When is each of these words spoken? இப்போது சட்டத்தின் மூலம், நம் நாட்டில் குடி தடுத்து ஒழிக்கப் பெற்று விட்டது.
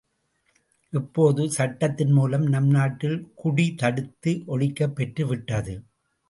இப்போது 0.93 1.51
சட்டத்தின் 1.51 2.11
மூலம், 2.11 2.45
நம் 2.45 2.69
நாட்டில் 2.69 3.31
குடி 3.35 3.75
தடுத்து 3.75 4.43
ஒழிக்கப் 4.47 4.95
பெற்று 4.95 5.27
விட்டது. 5.27 5.75